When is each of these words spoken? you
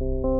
you 0.00 0.33